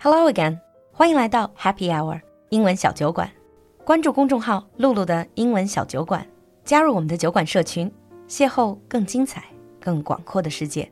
[0.00, 0.58] Hello again，
[0.92, 3.30] 欢迎来到 Happy Hour 英文小酒馆。
[3.84, 6.26] 关注公众号“露露的英文小酒馆”，
[6.64, 7.90] 加入我们的酒馆社群，
[8.28, 9.44] 邂逅更精彩、
[9.80, 10.90] 更广阔的世界。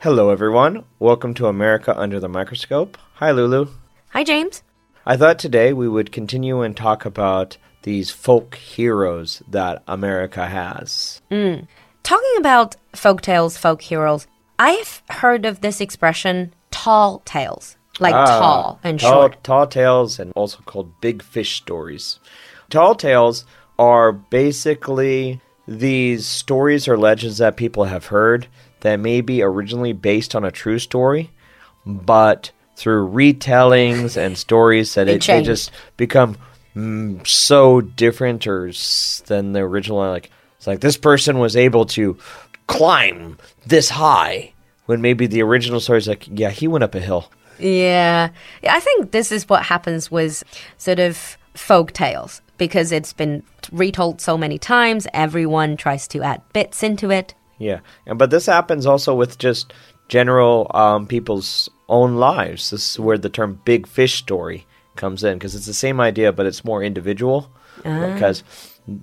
[0.00, 0.84] Hello, everyone.
[0.98, 2.98] Welcome to America Under the Microscope.
[3.14, 3.68] Hi, Lulu.
[4.12, 4.58] Hi James，
[5.04, 11.20] I thought today we would continue and talk about these folk heroes that America has.
[12.02, 14.26] talking about folk tales, folk heroes.
[14.59, 19.43] I've heard of this expression "tall tales," like tall and short.
[19.43, 22.19] Tall tales and also called big fish stories.
[22.69, 23.45] Tall tales
[23.79, 28.47] are basically these stories or legends that people have heard
[28.81, 31.31] that may be originally based on a true story,
[31.85, 36.37] but through retellings and stories that They it, they just become
[36.75, 39.99] mm, so different or s- than the original.
[39.99, 42.17] Like it's like this person was able to
[42.69, 44.53] climb this high
[44.85, 47.29] when maybe the original story is like, yeah, he went up a hill.
[47.57, 48.29] Yeah.
[48.63, 50.43] I think this is what happens with
[50.77, 55.07] sort of folk tales because it's been retold so many times.
[55.13, 57.33] Everyone tries to add bits into it.
[57.57, 59.73] Yeah, and but this happens also with just
[60.07, 62.69] general um, people's own lives.
[62.69, 64.65] This is where the term "big fish story"
[64.95, 67.51] comes in because it's the same idea, but it's more individual.
[67.83, 68.43] Because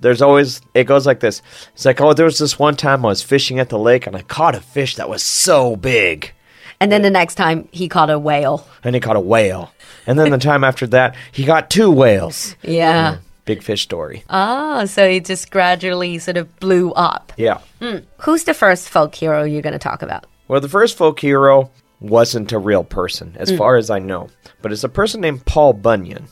[0.01, 1.41] there's always it goes like this.
[1.73, 4.15] It's like, oh, there was this one time I was fishing at the lake and
[4.15, 6.33] I caught a fish that was so big,
[6.79, 8.67] And then the next time he caught a whale.
[8.83, 9.71] and he caught a whale.
[10.05, 12.55] And then the time after that, he got two whales.
[12.63, 13.15] Yeah.
[13.15, 13.21] Hmm.
[13.45, 14.23] Big fish story.
[14.29, 17.33] Ah, so it just gradually sort of blew up.
[17.37, 17.59] Yeah.
[17.81, 17.99] Hmm.
[18.19, 20.25] Who's the first folk hero you're going to talk about?
[20.47, 23.57] Well, the first folk hero wasn't a real person, as hmm.
[23.57, 24.29] far as I know,
[24.61, 26.27] but it's a person named Paul Bunyan,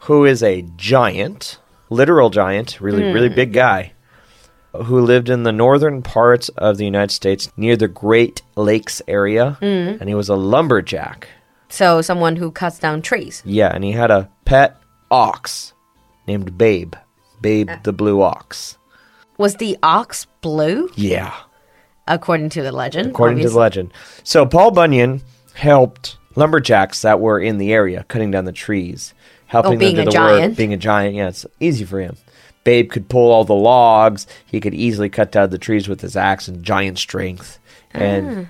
[0.00, 1.58] who is a giant,
[1.90, 3.34] literal giant, really, really hmm.
[3.34, 3.92] big guy,
[4.72, 9.52] who lived in the northern parts of the United States near the Great Lakes area,
[9.60, 9.64] hmm.
[9.64, 11.28] and he was a lumberjack.
[11.68, 13.42] So someone who cuts down trees.
[13.44, 14.76] Yeah, and he had a pet
[15.10, 15.72] ox
[16.26, 16.94] named Babe,
[17.40, 17.78] Babe uh.
[17.82, 18.78] the Blue Ox.
[19.38, 21.34] Was the ox blue, Yeah.
[22.08, 23.10] according to the legend?
[23.10, 23.92] according to the legend.
[24.22, 25.20] So Paul Bunyan
[25.54, 29.12] helped lumberjacks that were in the area cutting down the trees,
[29.46, 30.38] helping Oh, being them a do the work.
[30.40, 30.56] giant.
[30.56, 32.16] Being a giant, yeah, it's easy for him.
[32.64, 34.26] Babe could pull all the logs.
[34.44, 37.58] He could easily cut down the trees with his axe and giant strength.
[37.94, 37.98] Ah.
[37.98, 38.48] And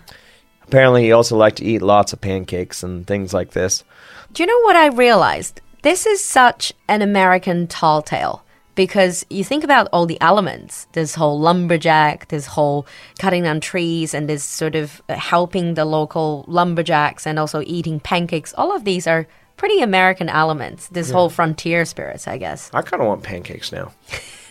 [0.67, 3.85] apparently, he also liked to eat lots of pancakes and things like this.
[4.33, 5.61] Do you know what I realized?
[5.83, 8.43] This is such an American tall tale
[8.75, 12.87] because you think about all the elements this whole lumberjack, this whole
[13.19, 18.01] cutting down trees, and this sort of uh, helping the local lumberjacks and also eating
[18.01, 18.53] pancakes.
[18.55, 22.71] All of these are pretty American elements, this whole frontier spirits, I guess.
[22.75, 23.93] I kind of want pancakes now.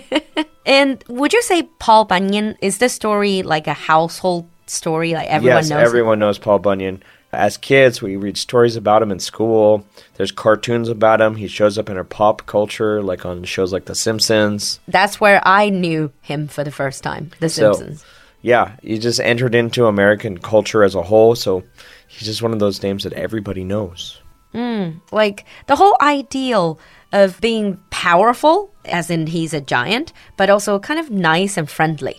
[0.64, 5.12] And would you say Paul Bunyan is this story like a household story?
[5.12, 5.84] Like everyone yes, knows it?
[5.84, 7.02] everyone knows Paul Bunyan.
[7.32, 9.84] As kids, we read stories about him in school.
[10.14, 11.34] There's cartoons about him.
[11.34, 14.80] He shows up in our pop culture, like on shows like The Simpsons.
[14.86, 18.04] That's where I knew him for the first time, The So- Simpsons.
[18.44, 21.62] Yeah, he just entered into American culture as a whole, so
[22.08, 24.20] he's just one of those names that everybody knows.
[24.54, 26.78] Like the whole ideal
[27.12, 32.16] of being powerful, as in he's a giant, but also kind of nice and friendly.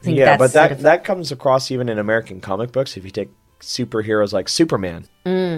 [0.00, 2.96] I think yeah, but sort that of- that comes across even in American comic books.
[2.96, 3.30] If you take
[3.60, 5.06] superheroes like Superman,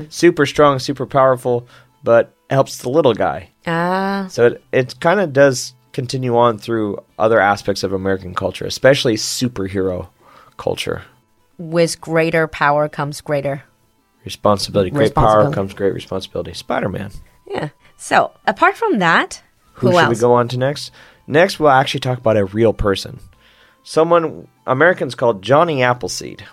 [0.08, 1.66] super strong, super powerful,
[2.02, 3.50] but helps the little guy.
[3.66, 8.64] ah, So it it kind of does continue on through other aspects of American culture,
[8.64, 10.08] especially superhero
[10.56, 11.02] culture.
[11.58, 13.62] with greater power comes greater.
[14.24, 16.52] Responsibility, great power comes great responsibility.
[16.52, 17.10] Spider Man.
[17.46, 17.70] Yeah.
[17.96, 19.42] So apart from that,
[19.74, 20.16] Who, who, should else?
[20.16, 20.90] we go on to next?
[21.26, 23.18] Next, we'll actually talk about a real person.
[23.82, 26.44] Someone Americans called Johnny Appleseed.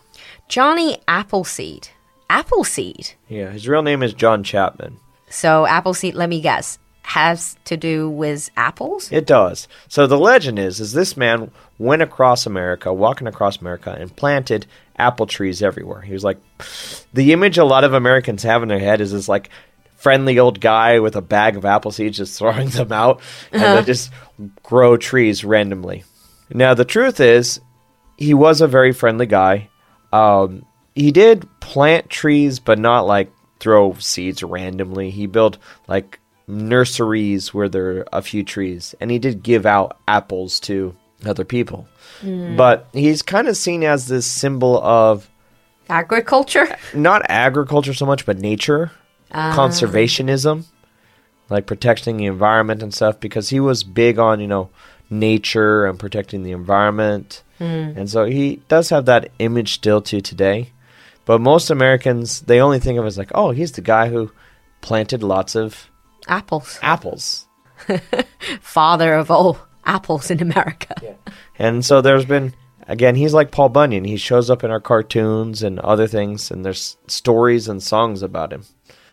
[0.47, 1.89] Johnny Appleseed.
[2.29, 3.13] Appleseed.
[3.27, 4.97] Yeah, his real name is John Chapman.
[5.29, 9.11] So Appleseed, let me guess, has to do with apples.
[9.11, 9.67] It does.
[9.87, 14.65] So the legend is, is this man went across America, walking across America, and planted
[14.97, 16.01] apple trees everywhere.
[16.01, 16.39] He was like,
[17.13, 19.49] the image a lot of Americans have in their head is this like
[19.95, 23.21] friendly old guy with a bag of apple seeds just throwing them out,
[23.51, 24.11] and they just
[24.63, 26.03] grow trees randomly.
[26.49, 27.59] Now the truth is,
[28.17, 29.69] he was a very friendly guy.
[30.11, 30.65] Um,
[30.95, 35.09] he did plant trees, but not like throw seeds randomly.
[35.09, 35.57] He built
[35.87, 40.95] like nurseries where there are a few trees, and he did give out apples to
[41.25, 41.87] other people.
[42.21, 42.55] Hmm.
[42.55, 45.29] But he's kind of seen as this symbol of
[45.89, 46.75] Agriculture.
[46.93, 48.91] not agriculture so much, but nature,
[49.31, 49.53] ah.
[49.55, 50.65] conservationism,
[51.49, 54.69] like protecting the environment and stuff, because he was big on, you know,
[55.09, 57.43] nature and protecting the environment.
[57.57, 57.93] Hmm.
[57.95, 60.71] And so he does have that image still to today.
[61.25, 64.31] But most Americans, they only think of it as like, oh, he's the guy who
[64.81, 65.89] planted lots of
[66.27, 66.79] Apples.
[66.81, 67.47] apples.
[68.61, 70.95] Father of all apples in America.
[71.59, 72.53] And so there's been,
[72.87, 74.03] again, he's like Paul Bunyan.
[74.03, 78.53] He shows up in our cartoons and other things, and there's stories and songs about
[78.53, 78.63] him.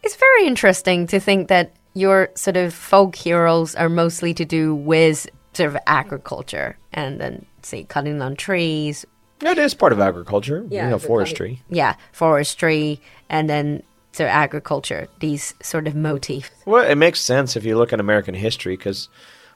[0.03, 4.75] It's very interesting to think that your sort of folk heroes are mostly to do
[4.75, 9.07] with sort of agriculture and then, say, cutting down trees.
[9.41, 11.63] It is part of agriculture, Yeah, you know, the forestry.
[11.71, 13.01] Yeah, forestry
[13.31, 13.83] and then
[14.13, 16.51] sort of agriculture, these sort of motifs.
[16.67, 19.09] Well, it makes sense if you look at American history because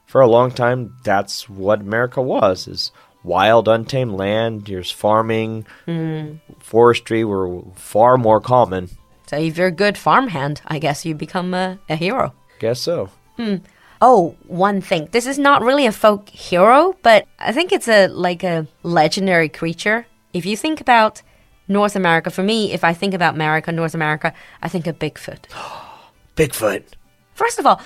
[0.08, 2.90] for a long time that's what America was: is
[3.22, 4.66] wild, untamed land.
[4.66, 6.38] There's farming, mm-hmm.
[6.58, 8.90] forestry were far more common.
[9.28, 12.32] So if you're a good farmhand, I guess you become a, a hero.
[12.58, 13.10] Guess so.
[13.36, 13.56] Hmm.
[14.00, 15.08] Oh, one thing.
[15.10, 19.48] This is not really a folk hero, but I think it's a like a legendary
[19.48, 20.06] creature.
[20.32, 21.22] If you think about
[21.66, 24.32] North America, for me, if I think about America, North America,
[24.62, 25.46] I think of Bigfoot.
[26.36, 26.84] Bigfoot.
[27.34, 27.80] First of all,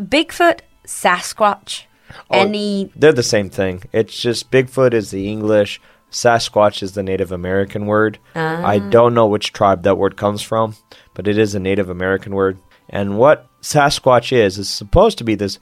[0.00, 1.82] Bigfoot, Sasquatch,
[2.30, 3.82] oh, any They're the same thing.
[3.92, 5.80] It's just Bigfoot is the English,
[6.10, 8.18] Sasquatch is the Native American word.
[8.34, 8.90] I ah.
[8.90, 10.76] don't know which tribe that word comes from,
[11.14, 12.58] but it is a Native American word.
[12.88, 15.58] And what Sasquatch is, is supposed to be this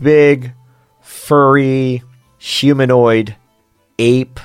[0.00, 0.52] big,
[1.00, 2.02] furry,
[2.38, 3.36] humanoid
[3.98, 4.38] ape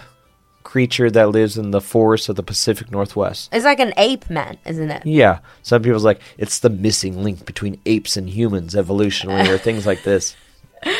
[0.69, 3.49] creature that lives in the forests of the Pacific Northwest.
[3.51, 5.03] it's like an ape man, isn't it?
[5.03, 9.87] Yeah, some people's like it's the missing link between apes and humans evolutionally, or things
[9.87, 10.35] like this.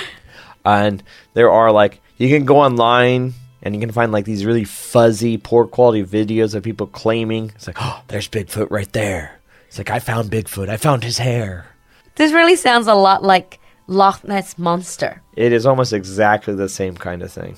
[0.65, 1.01] And
[1.35, 3.33] there are like you can go online
[3.63, 7.65] and you can find like these really fuzzy, poor quality videos of people claiming it's
[7.65, 9.39] like, oh, there's Bigfoot right there.
[9.67, 10.67] It's like I found Bigfoot.
[10.67, 11.67] I found his hair.
[12.15, 15.21] This really sounds a lot like Loch Ness monster.
[15.35, 17.55] It is almost exactly the same kind of thing.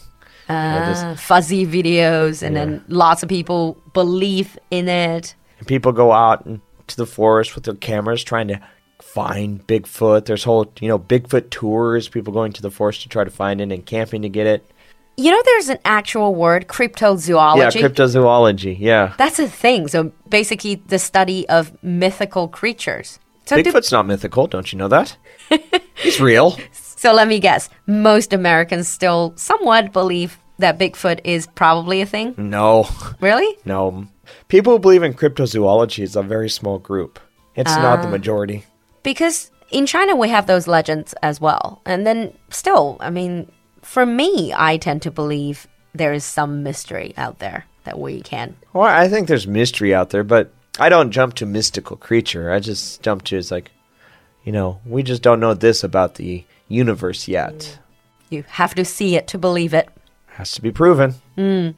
[0.51, 5.35] Yeah, Uh, fuzzy videos, and then lots of people believe in it.
[5.59, 8.59] And people go out into the forest with their cameras trying to
[9.01, 10.25] find Bigfoot.
[10.25, 13.61] There's whole, you know, Bigfoot tours, people going to the forest to try to find
[13.61, 14.65] it and camping to get it.
[15.17, 17.57] You know, there's an actual word, cryptozoology.
[17.57, 18.77] Yeah, cryptozoology.
[18.79, 19.13] Yeah.
[19.17, 19.87] That's a thing.
[19.87, 23.19] So basically, the study of mythical creatures.
[23.45, 25.17] So, do- Bigfoot's not mythical, don't you know that?
[25.95, 26.57] He's real.
[26.71, 27.69] so let me guess.
[27.87, 32.33] Most Americans still somewhat believe that Bigfoot is probably a thing.
[32.37, 32.87] No,
[33.19, 33.57] Really?
[33.65, 34.07] no.
[34.47, 37.19] People who believe in cryptozoology is a very small group.
[37.55, 38.11] It's not the ah.
[38.11, 38.65] majority.
[39.03, 41.81] Because in China, we have those legends as well.
[41.85, 47.13] And then still, I mean, for me, I tend to believe there is some mystery
[47.17, 48.55] out there that we can.
[48.73, 52.51] Well, I think there's mystery out there, but I don't jump to mystical creature.
[52.51, 53.71] I just jump to it's like,
[54.43, 57.77] you know, we just don't know this about the universe yet.
[58.29, 59.89] You have to see it to believe it.
[60.35, 61.15] Has to be proven.
[61.35, 61.69] Hmm.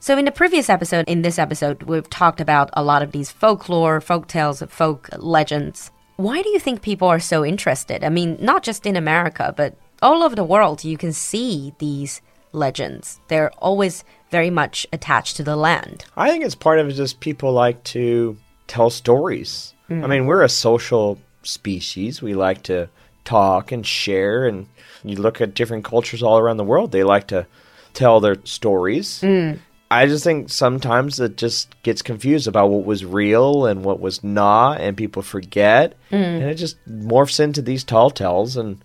[0.00, 3.30] So, in the previous episode, in this episode, we've talked about a lot of these
[3.30, 5.90] folklore, folk tales, folk legends.
[6.16, 8.02] Why do you think people are so interested?
[8.02, 12.20] I mean, not just in America, but all over the world, you can see these
[12.52, 13.20] legends.
[13.28, 16.04] They're always very much attached to the land.
[16.16, 18.36] I think it's part of it just people like to
[18.66, 19.74] tell stories.
[19.88, 20.04] Hmm.
[20.04, 22.22] I mean, we're a social species.
[22.22, 22.88] We like to
[23.24, 24.66] talk and share, and
[25.04, 27.46] you look at different cultures all around the world, they like to
[27.94, 29.20] tell their stories.
[29.20, 29.58] Mm.
[29.92, 34.22] I just think sometimes it just gets confused about what was real and what was
[34.22, 36.22] not, and people forget, mm.
[36.22, 38.56] and it just morphs into these tall tales.
[38.56, 38.80] And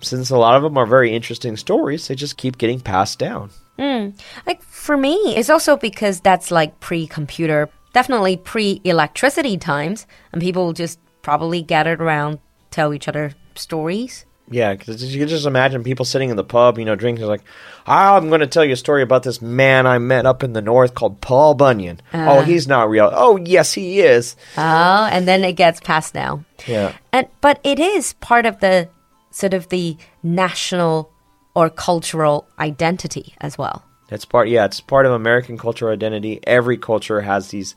[0.00, 3.50] since a lot of them are very interesting stories, they just keep getting passed down.
[3.78, 4.18] Mm.
[4.46, 10.40] Like for me, it's also because that's like pre computer, definitely pre electricity times, and
[10.40, 12.38] people just probably gathered around,
[12.70, 14.24] tell each other stories.
[14.50, 17.42] Yeah, because you can just imagine people sitting in the pub, you know, drinking, like,
[17.86, 20.62] I'm going to tell you a story about this man I met up in the
[20.62, 22.00] north called Paul Bunyan.
[22.14, 22.44] oh, uh.
[22.44, 23.10] he's not real.
[23.12, 24.36] Oh, yes, he is.
[24.56, 26.44] Oh, and then it gets passed now.
[26.66, 26.94] Yeah.
[27.12, 28.88] And but it is part of the
[29.30, 31.12] sort of the national
[31.54, 33.84] or cultural identity as well.
[34.10, 36.40] It's part, yeah, it's part of American cultural identity.
[36.44, 37.74] Every culture has these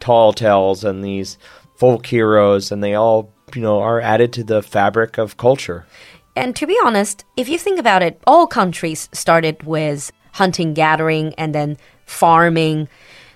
[0.00, 1.36] tall tales and these
[1.76, 5.86] folk heroes, and they all, you know, are added to the fabric of culture.
[6.34, 11.34] And to be honest, if you think about it, all countries started with hunting, gathering,
[11.34, 12.88] and then farming.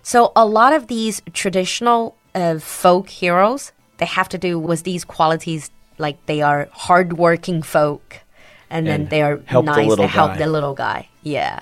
[0.02, 5.04] So a lot of these traditional uh, folk heroes, they have to do with these
[5.04, 8.18] qualities, like they are hardworking folk,
[8.68, 11.08] and, then they are nice to help the little guy.
[11.22, 11.60] Yeah.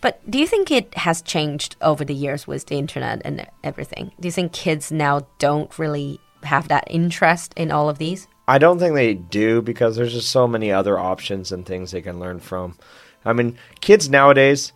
[0.00, 4.12] But do you think it has changed over the years with the internet and everything?
[4.20, 8.26] Do you think kids now don't really have that interest in all of these?
[8.48, 12.02] I don't think they do because there's just so many other options and things they
[12.02, 12.76] can learn from.
[13.24, 14.72] I mean, kids nowadays,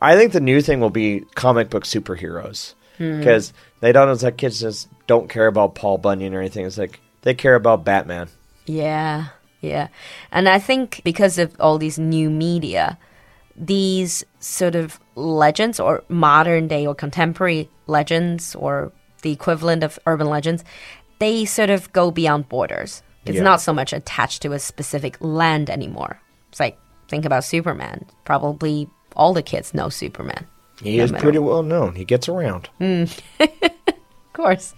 [0.00, 2.74] I think the new thing will be comic book superheroes.
[2.98, 3.18] Hmm.
[3.18, 4.08] because they don't.
[4.08, 6.64] It's like kids just don't care about Paul Bunyan or anything.
[6.64, 8.28] It's like they care about Batman.
[8.64, 9.28] Yeah,
[9.60, 9.88] yeah.
[10.32, 12.98] And I think because of all these new media,
[13.54, 18.92] these sort of legends or modern day or contemporary legends or
[19.22, 20.64] the equivalent of urban legends,
[21.18, 23.02] they sort of go beyond borders.
[23.24, 23.42] It's Yeah.
[23.42, 26.20] not so much attached to a specific land anymore.
[26.50, 28.04] It's like, think about Superman.
[28.24, 30.46] Probably all the kids know Superman.
[30.82, 31.94] He No is pretty well known.
[31.94, 32.68] He gets around.
[33.40, 34.74] Of course.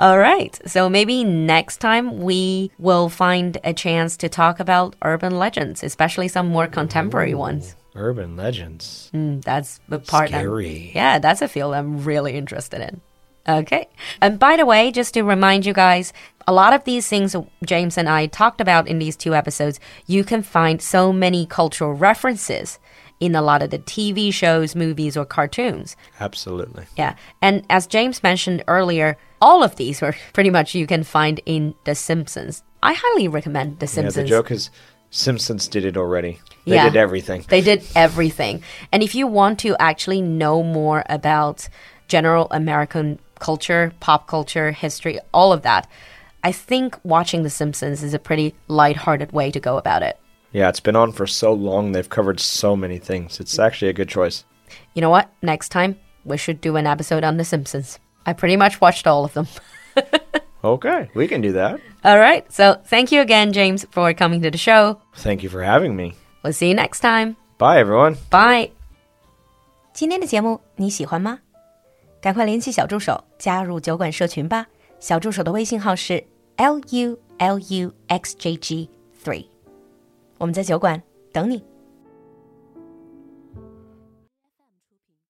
[0.00, 0.58] All right.
[0.66, 6.26] So maybe next time we will find a chance to talk about urban legends, especially
[6.28, 7.76] some more contemporary ones.
[7.94, 9.10] Urban legends.
[9.14, 10.32] Mm, that's the part.
[10.34, 10.90] I'm- Scary.
[10.94, 13.00] yeah, that's a field I'm really interested in.
[13.48, 13.88] Okay.
[14.20, 16.12] And by the way, just to remind you guys,
[16.48, 17.34] a lot of these things
[17.64, 21.92] James and I talked about in these two episodes, you can find so many cultural
[21.92, 22.78] references
[23.18, 25.96] in a lot of the TV shows, movies, or cartoons.
[26.20, 26.84] Absolutely.
[26.96, 27.14] Yeah.
[27.40, 31.74] And as James mentioned earlier, all of these were pretty much you can find in
[31.84, 32.62] The Simpsons.
[32.82, 34.16] I highly recommend The Simpsons.
[34.16, 34.70] Yeah, the joke is
[35.10, 36.40] Simpsons did it already.
[36.66, 36.84] They Yeah.
[36.90, 37.44] did everything.
[37.48, 38.62] They did everything.
[38.92, 41.68] And if you want to actually know more about
[42.08, 45.87] general American culture, pop culture, history, all of that,
[46.43, 50.17] I think watching The Simpsons is a pretty lighthearted way to go about it.
[50.51, 51.91] Yeah, it's been on for so long.
[51.91, 53.39] They've covered so many things.
[53.39, 54.43] It's actually a good choice.
[54.93, 55.29] You know what?
[55.41, 57.99] Next time, we should do an episode on The Simpsons.
[58.25, 59.47] I pretty much watched all of them.
[60.63, 61.79] Okay, we can do that.
[62.03, 62.45] All right.
[62.51, 65.01] So thank you again, James, for coming to the show.
[65.15, 66.13] Thank you for having me.
[66.43, 67.35] We'll see you next time.
[67.57, 68.17] Bye, everyone.
[68.29, 68.71] Bye.
[69.93, 71.39] 今天的节目你喜欢吗？
[72.26, 74.66] 赶快联系小助手加入酒馆社群吧。
[74.98, 76.14] 小助手的微信号是
[76.56, 78.90] l u l u x j g
[79.22, 79.46] three，
[80.36, 81.00] 我们在酒馆
[81.32, 81.62] 等你。